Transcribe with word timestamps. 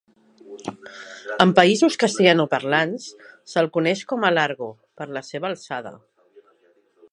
En 1.45 1.51
països 1.59 1.97
castellanoparlants, 2.03 3.05
se'l 3.53 3.71
coneix 3.77 4.03
com 4.13 4.27
a 4.29 4.33
"Largo", 4.39 4.73
per 5.03 5.11
la 5.19 5.27
seva 5.31 5.51
alçada. 5.55 5.95